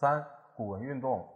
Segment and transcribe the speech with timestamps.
[0.00, 1.28] 三、古文运动。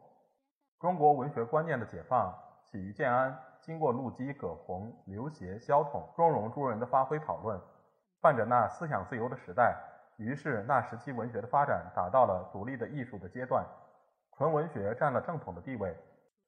[0.79, 2.33] 中国文学观念的解放
[2.65, 7.61] 起于建安，经过陆机、葛洪、刘勰、萧统、钟嵘诸人的发挥讨论，
[8.21, 9.77] 伴着那思想自由的时代，
[10.17, 13.67] 于是那时期文学的发展达到了独立的艺术的阶段，
[14.37, 15.93] 纯文学占了正统的地位，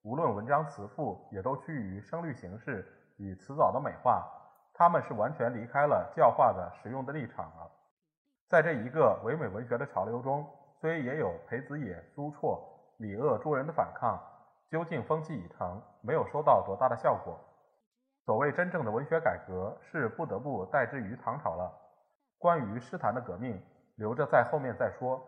[0.03, 4.25] 无论文章词赋，也都趋于声律形式与词藻的美化。
[4.73, 7.69] 他们是完全离开了教化的实用的立场了。
[8.49, 10.47] 在这一个唯美文学的潮流中，
[10.85, 12.61] 虽也有裴子野、苏绰、
[12.99, 14.21] 李鄂诸人的反抗，
[14.69, 17.41] 究竟风气已成，没有收到多大的效果。
[18.27, 21.73] 所谓真正的文学改革，是不得不代之于唐朝了。
[22.37, 23.59] 关于诗坛的革命，
[23.97, 25.27] 留着在后面再说。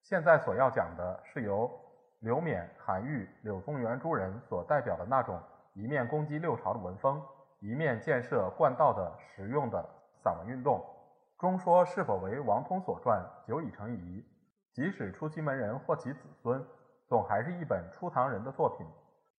[0.00, 1.70] 现在所要讲的是由
[2.20, 5.38] 刘勉、韩愈、柳宗元诸人所代表的那种
[5.74, 7.22] 一面攻击六朝的文风。
[7.60, 9.86] 一面建设贯道的实用的
[10.22, 10.82] 散文运动，
[11.38, 14.24] 中说是否为王通所撰，久已成疑。
[14.74, 16.62] 即使出其门人或其子孙，
[17.06, 18.84] 总还是一本初唐人的作品。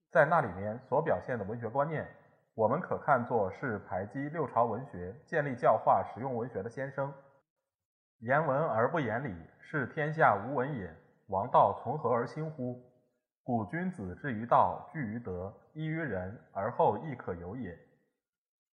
[0.10, 2.08] 在那里面所表现的文学观念，
[2.54, 7.14] 我们可看作是排击六朝文学、建立教化实用文学的先声。
[8.20, 10.90] 言文而不言理，是天下无文也。
[11.28, 12.82] 王道从何而兴乎？
[13.44, 17.78] 古君子之于道，据于德，依于仁，而后亦可有也。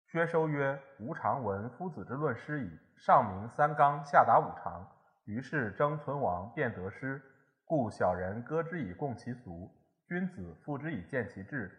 [0.08, 4.97] 薛收曰：“吾常闻夫子之论诗矣，上明三纲，下达五常。
[5.28, 7.22] 于是争存亡，便得失。
[7.66, 9.70] 故小人歌之以共其俗，
[10.08, 11.70] 君子赋之以见其志，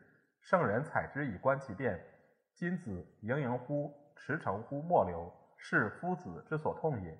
[0.42, 1.98] 圣人采之以观其变。
[2.54, 7.18] 今子盈盈乎，驰骋乎末流，是夫子之所痛也。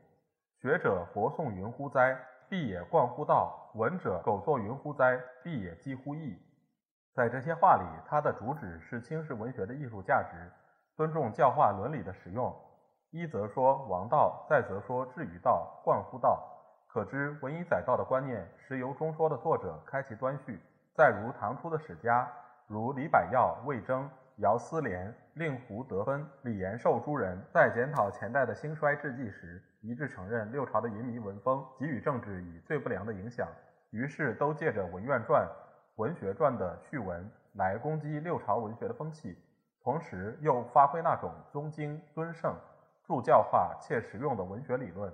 [0.61, 2.15] 学者博诵云乎哉？
[2.51, 5.19] 必也贯乎道；闻者苟作云乎哉？
[5.43, 6.39] 必也几乎义。”
[7.15, 10.53] 在这些话里，他的主旨是轻视文学的艺术价值。
[10.95, 12.55] 尊重教化伦理的使用，
[13.11, 16.43] 一则说王道，再则说至于道，贯乎道，
[16.87, 20.61] 可知文以载道的观念是由中说的作者开其端绪。
[20.95, 22.31] 再如唐初的史家，
[22.67, 33.49] 如李百药、魏征、姚思廉、令狐得分、李延寿诸人，在检讨前代的兴衰志迹时，一致承认六朝的淫靡文风给予政治以最不良的影响，
[33.91, 35.49] 于是都借着文苑传、
[35.97, 39.39] 文学传的序文来攻击六朝文学的风气。
[39.83, 42.55] 同时又发挥那种宗经尊圣、
[43.09, 45.11] 助教化且实用的文学理论。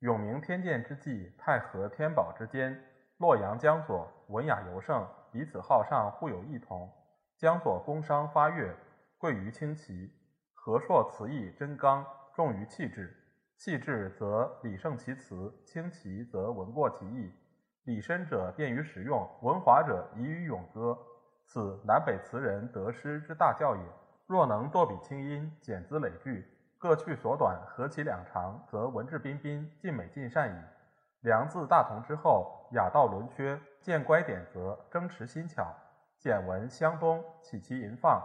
[0.00, 2.78] 永明天监之际，太和天宝之间，
[3.16, 6.92] 洛阳江左文雅尤盛，彼此好上，互有异同。
[7.38, 8.76] 江左工商发悦，
[9.16, 10.10] 贵于清奇；
[10.52, 13.16] 和硕词意真刚，重于气质。
[13.56, 17.32] 气质则理胜其词，清奇则文过其意。
[17.84, 20.98] 理深者便于实用，文华者宜于咏歌。
[21.46, 23.82] 此南北词人得失之大教也。
[24.26, 26.46] 若能堕笔清音，简字累句，
[26.78, 30.56] 各去所短，合其两长，则文质彬彬，尽美尽善矣。
[31.20, 35.74] 良字大同之后，雅道伦缺，见乖点则争持新巧。
[36.18, 38.22] 简文相东，起其吟放，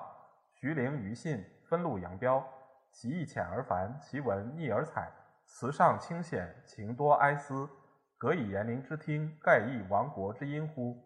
[0.53, 2.45] 徐陵余信，分路扬镳。
[2.91, 5.11] 其意浅而繁，其文腻而采，
[5.45, 7.69] 词上清显，情多哀思，
[8.17, 10.97] 隔以言灵之听，盖亦亡国之音乎？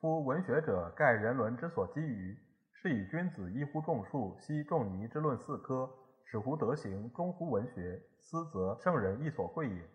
[0.00, 2.36] 夫文学者，盖人伦之所基于，
[2.82, 5.88] 是以君子一乎众术，悉仲尼之论四科，
[6.24, 9.88] 使乎德行，忠乎文学，斯则圣人亦所贵也。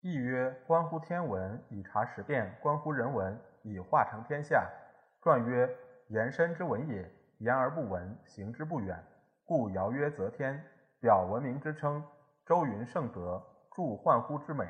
[0.00, 4.68] 亦曰：关乎天文，以察时变；关乎人文，以化成天下。
[5.22, 5.72] 传曰：
[6.08, 7.08] 言深之文也，
[7.38, 9.00] 言而不文，行之不远。
[9.44, 10.60] 故尧曰则天，
[10.98, 12.02] 表文明之称；
[12.44, 13.40] 周云圣德，
[13.72, 14.66] 著焕乎之美。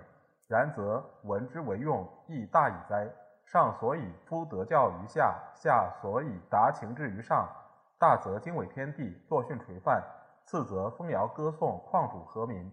[0.47, 3.11] 然则文之为用，亦大矣哉！
[3.47, 7.49] 上所以夫德教于下，下所以达情志于上。
[7.99, 10.03] 大则经纬天地，作训垂范；
[10.45, 12.71] 次则风谣歌颂，旷主和民。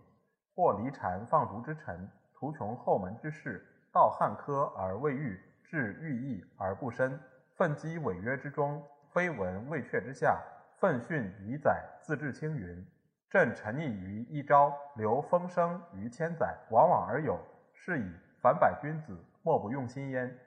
[0.56, 7.20] 或离禅放逐之臣，图穷后门之士，道汉科而未遇，至寓意而不深。
[7.56, 10.42] 奋击违约之中，非闻未阙之下。
[10.80, 12.86] 奋训以载，自治青云。
[13.30, 17.40] 朕沉溺于一朝，留风声于千载，往往而有。
[17.74, 18.12] 是以
[18.42, 20.38] 凡百君子，莫不用心焉。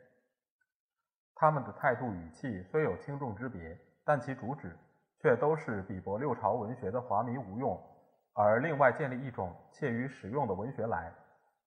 [1.38, 4.74] 他们的态度语气虽有轻重之别，但其主旨
[5.20, 7.78] 却都是比驳六朝文学的华靡无用，
[8.32, 11.12] 而另外建立一种切于实用的文学来。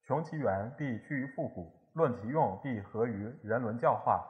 [0.01, 4.25] 穷其源，必趋于复古；论其用，必合于人伦教化。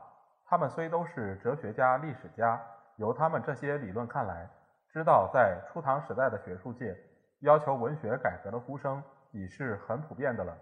[0.45, 2.61] 他们虽都是哲学家、历史家，
[2.97, 4.45] 由他们这些理论看来，
[4.91, 6.97] 知道在初唐时代的学术界，
[7.39, 9.01] 要求文学改革的呼声
[9.31, 10.57] 已是很普遍的了。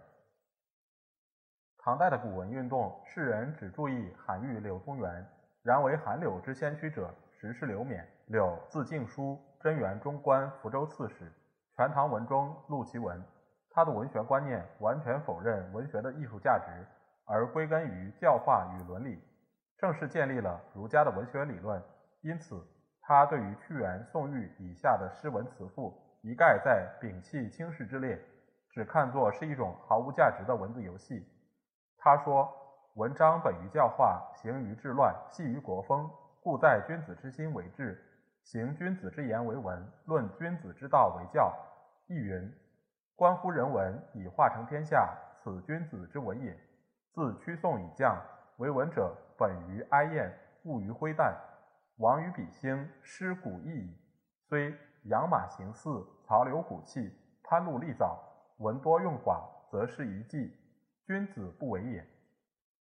[1.88, 5.26] 唐代的古文运动，世人只注意韩愈、柳宗元，
[5.64, 8.04] 然为韩柳之先驱者，实是刘勉。
[8.26, 11.24] 柳字敬叔，贞元中官福州刺史，
[11.78, 13.24] 《全唐文》中录其文。
[13.72, 16.86] 他的文学观念完全否认文学的艺术价值，
[17.26, 19.24] 而归根于教化与伦理，
[19.78, 21.82] 正式建立了儒家的文学理论。
[22.20, 22.62] 因此，
[23.02, 28.20] 他对于屈原、宋玉以下的诗文词赋，一概在摒弃轻视之列，
[28.72, 31.26] 只看作是一种毫无价值的文字游戏。
[32.08, 32.50] 他说
[32.96, 36.10] ：“文章本于教化，行于治乱，系于国风，
[36.42, 38.02] 故在君子之心为治。”
[38.44, 41.54] 行君子之言为文，论君子之道为教。
[42.08, 42.50] 亦云：
[43.18, 46.58] 关乎人文，以化成天下，此君子之文也。
[47.12, 48.18] 自屈宋以降，
[48.56, 50.34] 为文者本于哀艳，
[50.64, 51.36] 物于灰淡，
[51.98, 53.98] 亡于比兴，失古意矣。
[54.48, 54.74] 虽
[55.08, 57.14] 养马行寺，曹刘骨气，
[57.44, 58.18] 潘陆立藻，
[58.60, 60.58] 文多用寡，则是一计。
[61.08, 62.06] 君子不为也。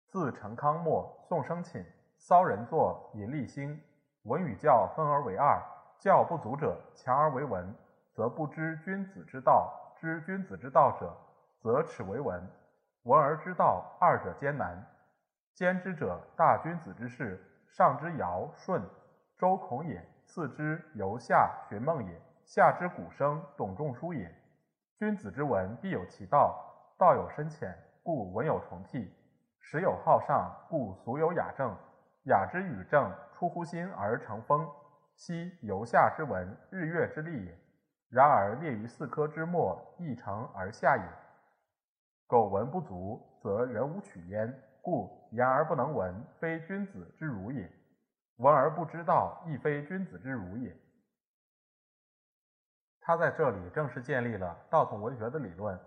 [0.08, 1.86] 自成康末，宋生寝，
[2.18, 3.80] 骚人作，引立兴。
[4.24, 5.62] 文与教分而为二，
[6.00, 7.72] 教不足者强而为文，
[8.12, 11.16] 则不知君子之道；知君子之道者，
[11.60, 12.42] 则耻为文。
[13.04, 14.84] 文而知道，二者艰难。
[15.54, 18.82] 兼之者，大君子之事，上之尧舜、
[19.38, 24.34] 周孔也，次之由夏荀孟也，下之古生董仲舒也。
[24.98, 26.60] 君子之文必有其道，
[26.98, 29.12] 道有深浅，故文有重替；
[29.60, 31.76] 时有好上，故俗有雅正。
[32.28, 34.66] 雅之与正，出乎心而成风，
[35.18, 37.60] 昔由下之文，日月之力也。
[38.08, 41.04] 然而列于四科之末，亦成而下也。
[42.28, 44.58] 苟文不足，则人无取焉。
[44.82, 47.70] 故言而不能文，非君子之儒也；
[48.38, 50.74] 文而不知道，亦非君子之儒也。
[53.02, 55.78] 他在这里正式建立了道统文学的理论。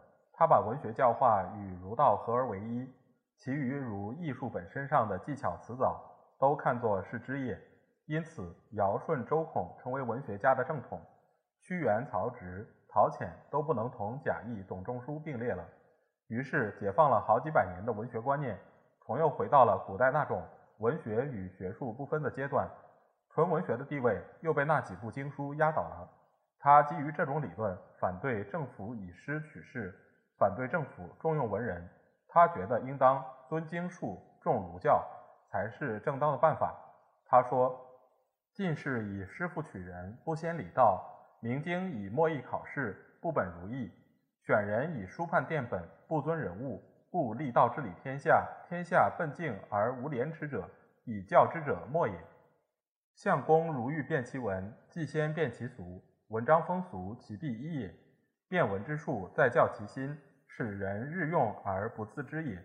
[0.40, 2.90] 他把文学教化与儒道合而为一，
[3.36, 6.00] 其余如艺术本身上的技巧辞藻。
[6.38, 7.60] 都看作是枝叶，
[8.06, 10.98] 因此尧舜周孔成为文学家的正统，
[11.60, 15.62] 屈原、曹植、陶潜都不能同贾谊、董仲舒并列了。
[16.28, 18.58] 于是，解放了好几百年的文学观念，
[19.04, 20.42] 重又回到了古代那种
[20.78, 22.66] 文学与学术不分的阶段，
[23.34, 26.08] 纯文学的地位又被那几部经书压倒了。
[26.58, 29.94] 他基于这种理论，反对政府以诗取士，
[30.40, 31.86] 反对政府重用文人。
[32.26, 35.06] 他觉得应当尊经术，重儒教。
[35.52, 36.72] 才是正当的办法。
[37.26, 37.76] 他说
[38.54, 41.02] ：“进士以师傅取人，不先礼道；
[41.40, 43.90] 明经以墨役考试，不本如意；
[44.46, 46.80] 选人以书判殿本，不尊人物。
[47.10, 50.70] 故立道之理天下，天下笨敬而无廉耻者，
[51.02, 52.14] 以教之者莫也。
[53.16, 56.00] 相公如欲辨其文，即先辨其俗。
[56.28, 57.92] 文章风俗，其必一也。
[58.48, 60.16] 辨文之术，在教其心，
[60.52, 62.58] 使人日用而不自知也。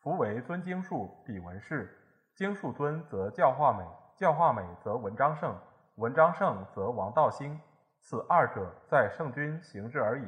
[0.00, 1.96] 夫为尊经术，比文士。”
[2.34, 3.84] 经术尊则教化美，
[4.16, 5.54] 教化美则文章盛，
[5.96, 7.60] 文章盛则王道兴。
[8.00, 10.26] 此二者在圣君行之而已。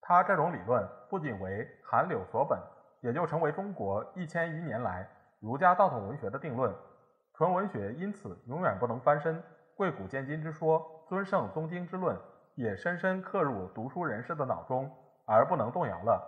[0.00, 2.58] 他这种理论不仅为韩柳所本，
[3.02, 5.06] 也就成为中国一千余年来
[5.38, 6.74] 儒家道统文学的定论。
[7.34, 9.42] 纯文学因此永远不能翻身。
[9.76, 12.16] 贵古见今之说，尊圣宗经之论，
[12.54, 14.90] 也深深刻入读书人士的脑中，
[15.24, 16.22] 而不能动摇了。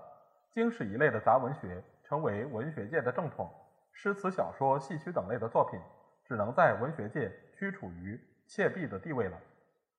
[0.52, 3.50] 经史一类的杂文学，成为文学界的正统。
[3.92, 5.80] 诗词、小说、戏曲等类的作品，
[6.24, 9.36] 只能在文学界屈处于怯婢的地位了。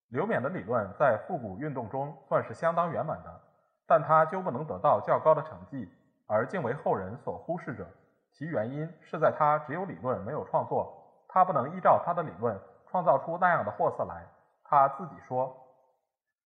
[0.10, 3.42] 刘勉的理论在复古运动中算是相当圆满的，
[3.86, 5.92] 但他究不能得到较高的成绩，
[6.28, 7.86] 而竟为后人所忽视者。
[8.32, 10.96] 其原因是在他只有理论没有创作，
[11.28, 14.26] 他不能依照他的理论创造出那样的货色来。
[14.64, 15.56] 他自己说：“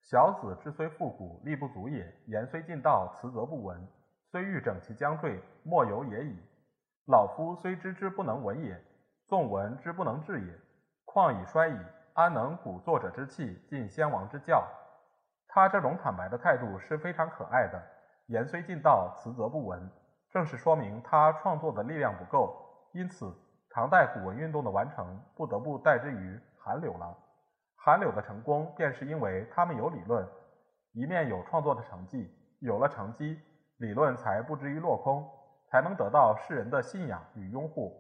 [0.02, 3.88] 小子之虽复古，力不足也；言虽尽道，辞则不闻。
[4.26, 6.36] 虽欲整其将坠，莫由也已。”
[7.08, 8.80] 老夫虽知之不能闻也，
[9.28, 10.54] 纵闻之不能治也，
[11.06, 11.78] 况已衰矣，
[12.14, 14.68] 安能鼓作者之气，尽先王之教？
[15.48, 17.82] 他这种坦白的态度是非常可爱的。
[18.28, 19.90] 言虽尽道，辞则不闻，
[20.30, 22.58] 正是说明他创作的力量不够。
[22.94, 23.34] 因此，
[23.70, 27.18] 唐代古文运动的完成不得不代之于韩柳了。
[27.84, 30.28] 韩柳的成功，便是因为他们有理论，
[30.94, 33.40] 一面有创作的成绩，有了成绩，
[33.78, 35.28] 理论才不至于落空。
[35.72, 37.98] 才能得到世人的信仰与拥护。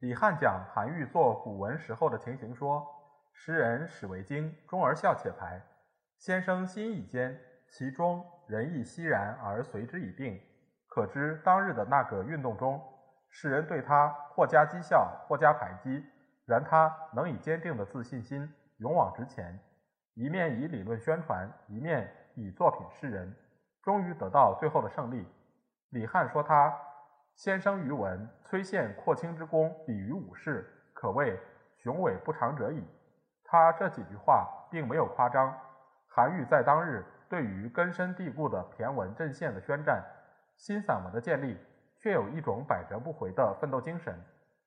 [0.00, 2.86] 李翰讲韩愈作古文时候的情形说
[3.32, 5.58] ：“时人始为经，终而笑且排。
[6.18, 10.38] 先生心意间，其中仁义熙然而随之以定。
[10.86, 12.78] 可知当日的那个运动中，
[13.30, 16.04] 世人对他或加讥笑，或加排击，
[16.46, 18.46] 然他能以坚定的自信心
[18.84, 19.58] 勇往直前，
[20.12, 23.34] 一面以理论宣传，一面以作品示人，
[23.82, 25.26] 终于得到最后的胜利。
[25.88, 26.70] 李翰说他
[27.34, 31.34] 先生于文，崔县扩清之功，比于武士，可谓
[31.78, 32.84] 雄伟不长者矣。
[33.42, 35.58] 他这几句话并没有夸张。
[36.06, 40.04] 韩愈在当日对于根深蒂固的骈文阵线的宣战，
[40.58, 41.56] 新散文的建立，
[42.02, 44.14] 却有一种百折不回的奋斗精神，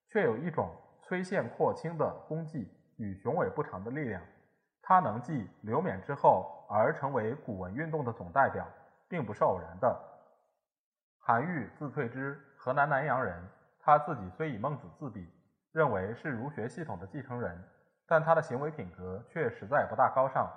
[0.10, 4.22] 却有一种崔县扩清的功绩与雄伟不长的力量。
[4.82, 8.66] 他能继刘勉之后而成为古文运动的总代表，
[9.10, 10.00] 并不是偶然的。
[11.20, 13.42] 韩愈字退之，河南南阳人。
[13.80, 15.30] 他自己虽以孟子自比，
[15.72, 17.64] 认为是儒学系统的继承人，
[18.06, 20.50] 但他的行为品格却实在不大高尚。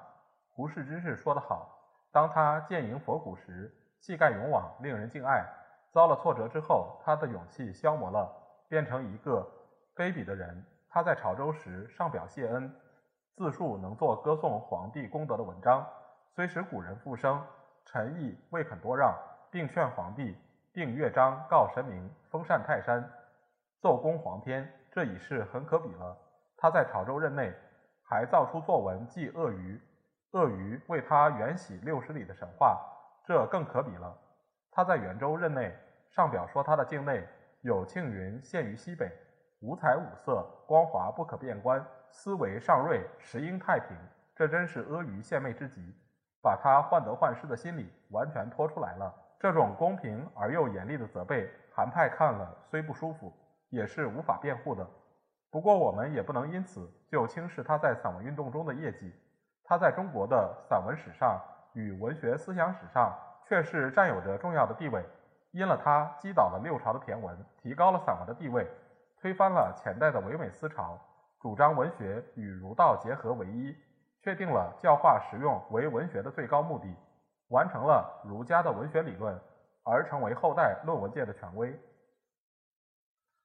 [0.49, 1.78] 胡适之士说得好
[2.11, 5.44] ：“当他剑迎佛骨时，气概勇往，令人敬爱；
[5.92, 8.28] 遭了挫折之后，他的勇气消磨了，
[8.68, 9.49] 变成一个
[9.94, 10.64] 卑鄙的人。
[10.90, 12.75] 他在潮州时上表谢恩，
[13.37, 15.87] 自述能作歌颂皇帝功德的文章，
[16.35, 17.40] 虽使古人复生，
[17.87, 19.16] 臣亦未肯多让，
[19.50, 20.37] 并劝皇帝
[20.73, 23.09] 定乐章告神明，封禅泰山，
[23.80, 26.16] 奏功皇天，这已是很可比了。
[26.56, 27.54] 他在潮州任内，
[28.02, 29.80] 还造出作文记鳄鱼。”
[30.32, 32.80] 鳄鱼为他远徙六十里的神话，
[33.25, 34.16] 这更可比了。
[34.70, 35.76] 他在元州任内
[36.11, 37.26] 上表说，他的境内
[37.62, 39.11] 有庆云现于西北，
[39.61, 43.95] 五彩五色，光华不可变观，思维尚锐，时应太平。
[44.35, 45.95] 这真是阿谀献媚之极，
[46.43, 49.14] 把他患得患失的心理完全拖出来了。
[49.38, 53.31] 这种公平而又严厉的责备，韩派看了虽不舒服，
[53.69, 54.87] 也是无法辩护的。
[55.50, 59.12] 不过我们也不能因此就轻视他在散文运动中的业绩。
[59.62, 61.38] 他在中国的散文史上
[61.75, 63.14] 与文学思想史上
[63.47, 65.05] 却是占有着重要的地位。
[65.50, 68.67] 因了他击倒了六朝的骈文，提高了散文的地位，
[69.21, 70.99] 推翻了前代的唯美思潮，
[71.41, 73.77] 主张文学与儒道结合为一，
[74.23, 76.97] 确定了教化实用为文学的最高目的，
[77.49, 79.39] 完成了儒家的文学理论，
[79.85, 81.79] 而成为后代论文界的权威。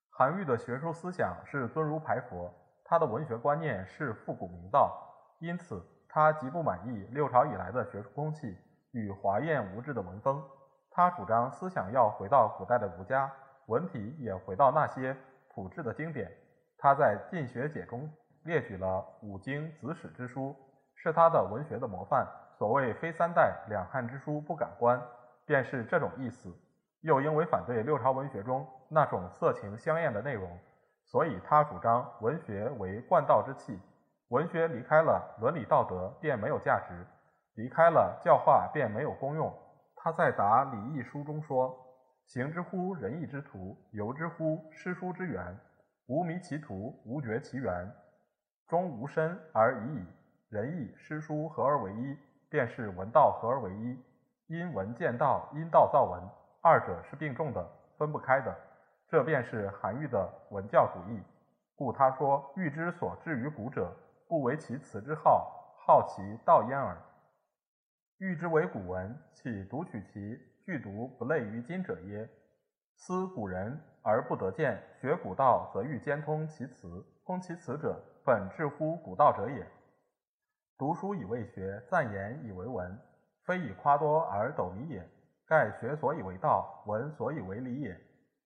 [0.09, 2.53] 韩愈的学术思想是尊儒排佛，
[2.85, 4.97] 他的文学观念是复古明道，
[5.39, 5.83] 因此。
[6.07, 8.57] 他极不满意六朝以来的学术风气
[8.91, 10.41] 与华艳无致的文风，
[10.89, 13.29] 他主张思想要回到古代的儒家，
[13.65, 15.13] 文体也回到那些
[15.55, 16.29] 朴质的经典。
[16.77, 18.11] 他在《晋学解》中
[18.43, 20.53] 列举了五经子史之书，
[20.95, 22.27] 是他的文学的模范。
[22.57, 25.01] 所谓“非三代两汉之书不敢观”，
[25.47, 26.53] 便是这种意思。
[27.01, 30.59] 又因为反对六朝文学中那种色情香艳的内容，
[31.05, 33.79] 所以他主张文学为贯道之器。
[34.29, 36.93] 文学离开了伦理道德，便没有价值；
[37.55, 39.53] 离开了教化，便没有功用。
[39.95, 41.75] 他在《答礼义书》中说
[42.25, 45.57] ：“行之乎仁义之徒，游之乎诗书之源，
[46.07, 47.91] 无迷其途，无绝其源，
[48.67, 50.05] 终无身而已矣。
[50.49, 52.17] 仁义诗书合而为一，
[52.49, 54.03] 便是文道合而为一。
[54.47, 56.21] 因文见道，因道造文，
[56.61, 57.67] 二者是并重的，
[57.97, 58.55] 分不开的。
[59.07, 61.21] 这便是韩愈的文教主义。
[61.75, 63.91] 故他说：‘欲之所至于古者。’”
[64.27, 66.97] 不为其辞之好，好其道焉耳。
[68.17, 72.27] 欲之为古文，岂读取其具独不类于今者耶？
[72.95, 77.05] 思古人而不得见，学古道则欲兼通其辞。
[77.23, 79.63] 通其辞者，本质乎古道者也。
[80.75, 82.99] 读书以为学，赞言以为文，
[83.43, 85.07] 非以夸多而斗迷也。
[85.45, 87.95] 盖学所以为道，文所以为理也。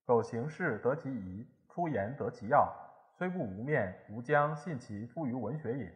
[0.06, 2.70] 苟行事得其宜，出言得其要。
[3.14, 5.90] 虽不无面，吾将信其出于文学也。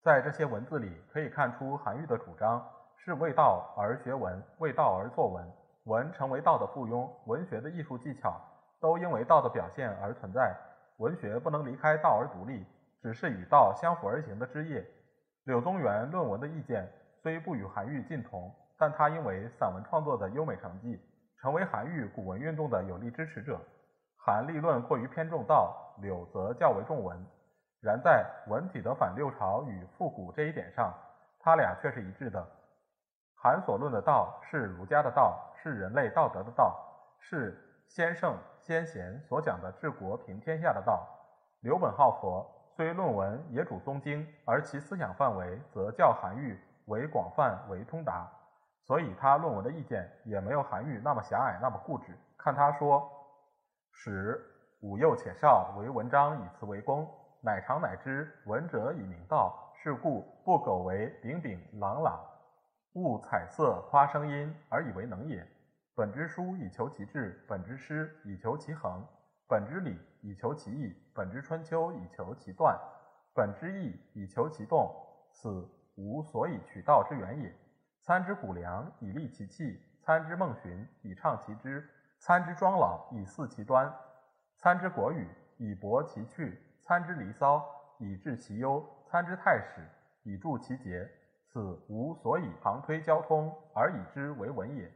[0.00, 2.64] 在这些文字里，可以看出韩愈的主张
[2.96, 5.44] 是为道而学文，为道而作文。
[5.84, 8.40] 文成为道的附庸，文学的艺术技巧
[8.80, 10.52] 都因为道的表现而存在。
[10.98, 12.66] 文学不能离开道而独立，
[13.00, 14.84] 只是与道相辅而行的枝叶。
[15.44, 16.90] 柳宗元论文的意见
[17.22, 21.00] 虽不与韩愈近同，但他因为散文创作的优美成绩，
[21.40, 23.60] 成为韩愈古文运动的有力支持者。
[24.16, 27.16] 韩立论过于偏重道，柳则较为重文。
[27.80, 30.92] 然在文体的反六朝与复古这一点上，
[31.38, 32.44] 他俩却是一致的。
[33.46, 36.76] 韩所论的道是儒家的道，是人类道德的道，
[37.20, 41.06] 是先圣先贤所讲的治国平天下的道。
[41.60, 48.28] 柳本好佛，虽论文也主宗经，而其思想范围则较韩愈为广泛为通达，
[48.82, 52.18] 所以他论文的意见也没有韩愈那么狭隘那么固执。
[52.36, 53.08] 看他说。
[53.92, 54.44] 使
[54.80, 57.08] 吾幼且少，为文章以辞为功，
[57.40, 59.56] 乃常乃知文者以明道。
[59.76, 62.18] 是故不苟为炳炳朗朗，
[62.96, 65.46] 勿彩色夸声音而以为能也。
[65.94, 69.04] 本之书以求其志，本之诗以求其恒，
[69.46, 72.74] 本之礼以求其义，本之春秋以求其断，
[73.34, 74.90] 本之义以求其动，
[75.30, 77.54] 此无所以取道之源也。
[78.00, 81.86] 参之谷梁以利其器，参之孟荀以畅其知，
[82.18, 83.94] 参之庄老以肆其端，
[84.56, 87.62] 参之国语以博其趣，参之离骚
[87.98, 89.86] 以治其忧，参之太史
[90.22, 91.06] 以助其节。
[91.56, 94.92] 此无所以旁推交通而以之为文也。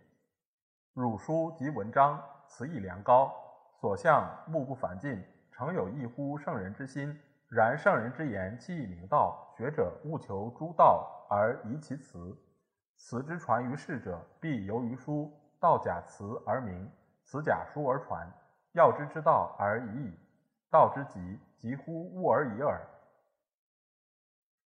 [0.92, 3.32] 汝书及文章，词意良高，
[3.80, 7.18] 所向目不凡进，诚有异乎圣人之心。
[7.48, 12.36] 然圣人之言，气以明道，学者务求诸道而宜其辞。
[12.98, 15.32] 辞之传于世者，必由于书。
[15.58, 16.92] 道假辞而明，
[17.24, 18.30] 辞假书而传。
[18.72, 20.14] 要之之道而已矣。
[20.70, 22.86] 道之极，极乎物而已耳。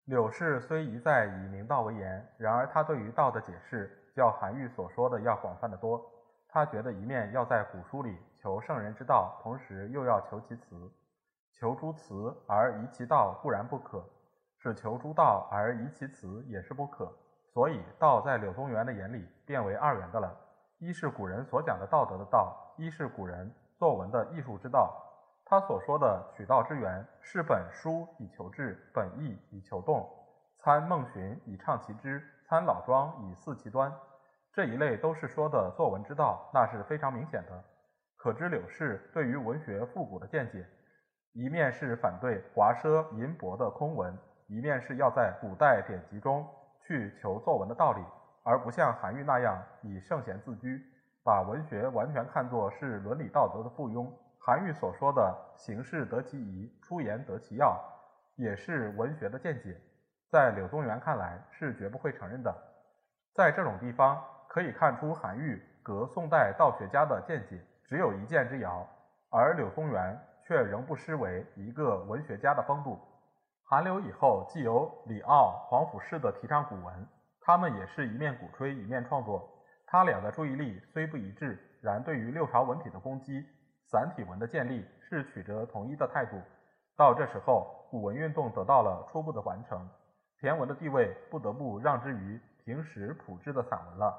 [0.09, 6.03] 柳氏虽一再以明道为言，然而他对于道的解释，较韩愈所说的要广泛的多。
[6.49, 10.91] 他觉得一面要在古书里求圣人之道，同时又要求其辞。
[11.53, 14.03] 求诸辞而移其道固然不可，
[14.57, 17.13] 是求诸道而移其辞也是不可。
[17.53, 20.35] 所以道在柳宗元的眼里变为二元的了：
[20.79, 25.05] 一是古人所讲的道德的道，一是古人作文的艺术之道。
[25.51, 30.07] 他所说的取道之源，是本书以求治，本意以求动，
[30.59, 33.91] 参孟荀以畅其知，参老庄以肆其端，
[34.53, 37.65] 这一类都是说的作文之道，那是非常明显的。
[38.19, 40.67] 可知柳氏对于文学复古的见解，
[41.33, 44.15] 一面是反对华奢淫博的空文，
[44.49, 46.47] 一面是要在古代典籍中
[46.87, 48.05] 去求作文的道理，
[48.45, 50.79] 而不像韩愈那样以圣贤自居，
[51.25, 54.13] 把文学完全看作是伦理道德的附庸。
[54.49, 57.79] 韩愈所说的“行事得其宜，出言得其要”，
[58.35, 59.79] 也是文学的见解，
[60.31, 62.51] 在柳宗元看来是绝不会承认的。
[63.35, 68.89] 在这种地方，可以看出韩愈隔宋代道学家的见解只有一箭之遥，
[69.31, 72.99] 而柳宗元却仍不失为一个文学家的风度。
[73.65, 77.07] 韩柳以后，既有李骜、皇甫仕的提倡古文，
[77.43, 79.47] 他们也是一面鼓吹一面创作。
[79.85, 83.45] 他俩的注意力虽不一致，然对于六朝文体的攻击。
[83.91, 86.37] 散体文的建立是取得统一的态度，
[86.95, 89.89] 到这时候，古文运动得到了初步的完成，
[90.43, 94.15] 骈文的地位不得不让之于平时朴质的散文了。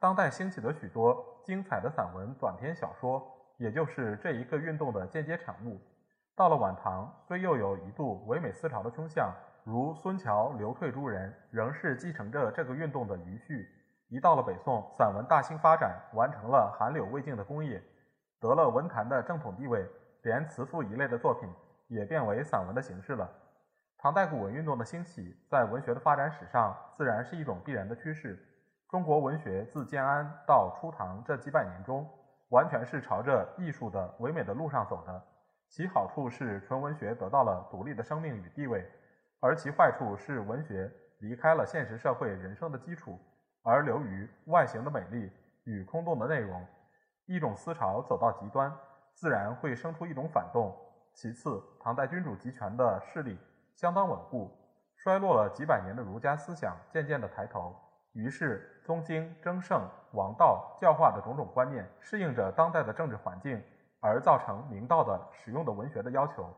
[0.00, 3.22] 当代兴起的许多精彩的散文、短篇小说，
[3.58, 5.78] 也就是这一个运动的间接产物。
[6.34, 9.30] 到了晚唐，虽又有一度唯美思潮的倾向，
[9.62, 13.68] 如孙桥、刘退诸人，仍是继承着这个运动的余绪。
[14.08, 17.82] 一到了北宋，散文大兴发展，完成了韩柳未竟的功业。
[18.40, 19.86] 得了文坛的正统地位，
[20.22, 21.48] 连词赋一类的作品
[21.88, 23.28] 也变为散文的形式了。
[23.98, 28.38] 唐代古文运动的兴起，在文学的发展史上自然是一种必然的趋势。
[28.88, 32.08] 中国文学自建安到初唐这几百年中，
[32.50, 35.22] 完全是朝着艺术的唯美的路上走的。
[35.68, 38.88] 其好处是纯文学得到了独立的生命与地位，
[39.40, 43.18] 而其坏处是文学离开了现实社会人生的基础，
[43.64, 45.32] 而流于外形的美丽
[45.64, 46.64] 与空洞的内容。
[47.26, 48.72] 一种思潮走到极端，
[49.12, 50.74] 自然会生出一种反动。
[51.12, 53.38] 其次，唐代君主集权的势力
[53.74, 54.50] 相当稳固，
[54.96, 57.74] 衰落了几百年的儒家思想渐渐的抬头，
[58.12, 63.62] 于是宗经、争圣、王道、教化的种种观念适应着当代的政治环境，
[64.00, 66.48] 而造成明道的使用的文学的要求。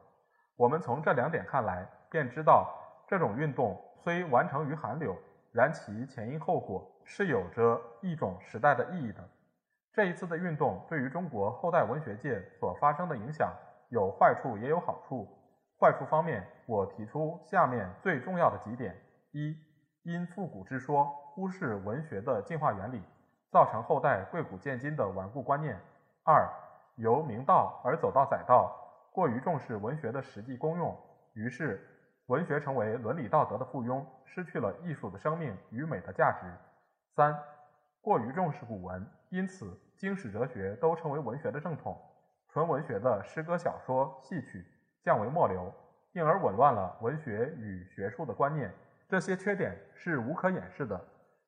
[0.57, 2.68] 我们从这两点看来，便知道
[3.07, 5.16] 这种运动虽完成于韩柳，
[5.52, 9.22] 然其前因后果是有着一种时代的意义的。
[9.99, 13.53] 这一次的运动对于中国后代文学界所发生的影响
[13.89, 15.27] 有坏处也有好处。
[15.77, 18.97] 坏处方面，我提出下面最重要的几点：
[19.33, 19.57] 一、
[20.05, 23.03] 因复古之说忽视文学的进化原理，
[23.51, 25.75] 造成后代贵古见今的顽固观念；
[26.23, 26.49] 二、
[26.95, 28.73] 由明道而走到载道，
[29.13, 30.97] 过于重视文学的实际功用，
[31.33, 31.85] 于是
[32.27, 36.47] 文学成为伦理道德的附庸，失去了艺术的生命与美的价值；
[37.17, 37.37] 三、
[38.01, 39.05] 过于重视古文。
[39.31, 42.01] 因此，经史哲学都成为文学的正统，
[42.49, 44.65] 纯文学的诗歌、小说、戏曲
[45.03, 45.75] 降为末流，
[46.13, 48.73] 因而紊乱了文学与学术的观念。
[49.09, 50.99] 这些缺点是无可掩饰的，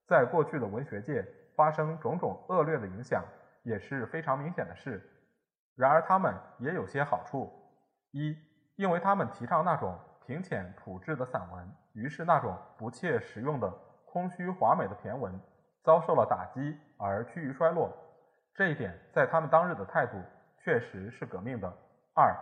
[0.05, 3.25] 在过去的文学界发生种种恶劣的影响
[3.63, 5.01] 也是非常明显的事。
[5.77, 7.53] 然而，他们也有些好处：
[8.11, 8.37] 一，
[8.75, 13.73] 因为他们提倡那种平浅朴质的散文，于是那种不切实用的
[14.05, 15.41] 空虚华美的骈文。
[15.83, 17.91] 遭受了打击而趋于衰落，
[18.61, 20.18] 这一点在他们当日的态度
[20.59, 21.73] 确实是革命的。
[22.12, 22.37] 二，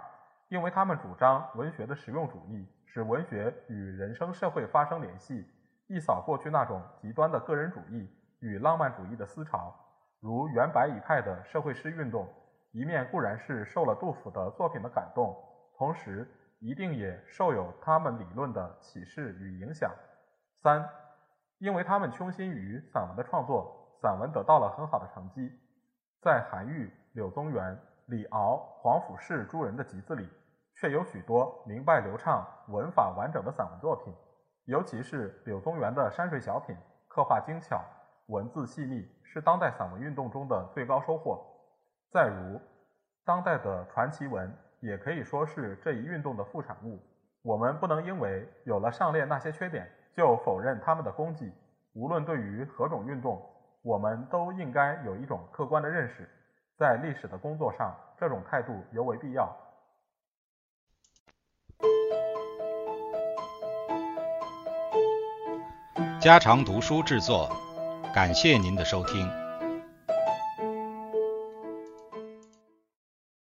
[0.49, 5.49] 因为他们主张文学的实用主义，使文学与人生社会发生联系，
[5.87, 9.73] 一扫过去那种极端的个人主义与浪漫主义的思潮，
[10.19, 12.27] 如元白一派的社会诗运动，
[12.73, 15.37] 一面固然是受了杜甫的作品的感动，
[15.77, 16.29] 同时
[16.59, 19.89] 一定也受有他们理论的启示与影响。
[20.57, 20.85] 三，
[21.59, 25.57] 因为他们倾心于散文的创作，散文得到了很好的成绩。
[26.21, 30.29] 在韩愈、柳宗元、李敖、黄甫士诸人的集子里，
[30.75, 34.13] 却有许多明白流畅、文法完整的散文作品，
[34.65, 36.77] 尤其是柳宗元的山水小品，
[37.09, 37.81] 刻画精巧，
[38.27, 41.41] 文字细密，是当代散文运动中的最高收获。
[42.11, 42.61] 再如，
[43.25, 46.99] 当代的传奇文，也可以说是这一运动的副产物。
[47.43, 51.53] 我们不能因为有了上列那些缺点，就否认他们的功绩。
[51.95, 53.41] 无论对于何种运动，
[53.89, 56.29] 我们都应该有一种客观的认识。
[56.77, 59.51] 在历史的工作上，这种态度尤为必要。
[66.21, 67.51] 家常读书制作，
[68.15, 69.48] 感谢您的收听。